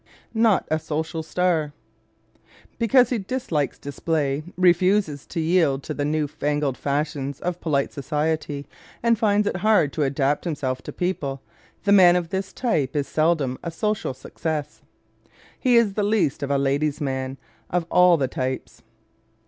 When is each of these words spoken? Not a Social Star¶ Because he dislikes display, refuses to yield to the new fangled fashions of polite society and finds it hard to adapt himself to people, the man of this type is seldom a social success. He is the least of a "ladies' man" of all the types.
Not 0.33 0.67
a 0.71 0.79
Social 0.79 1.21
Star¶ 1.21 1.73
Because 2.79 3.11
he 3.11 3.19
dislikes 3.19 3.77
display, 3.77 4.41
refuses 4.57 5.27
to 5.27 5.39
yield 5.39 5.83
to 5.83 5.93
the 5.93 6.03
new 6.03 6.25
fangled 6.27 6.75
fashions 6.75 7.39
of 7.41 7.61
polite 7.61 7.93
society 7.93 8.65
and 9.03 9.15
finds 9.19 9.45
it 9.45 9.57
hard 9.57 9.93
to 9.93 10.01
adapt 10.01 10.43
himself 10.43 10.81
to 10.81 10.91
people, 10.91 11.43
the 11.83 11.91
man 11.91 12.15
of 12.15 12.29
this 12.29 12.51
type 12.51 12.95
is 12.95 13.07
seldom 13.07 13.59
a 13.61 13.69
social 13.69 14.15
success. 14.15 14.81
He 15.59 15.75
is 15.75 15.93
the 15.93 16.01
least 16.01 16.41
of 16.41 16.49
a 16.49 16.57
"ladies' 16.57 16.99
man" 16.99 17.37
of 17.69 17.85
all 17.91 18.17
the 18.17 18.27
types. 18.27 18.81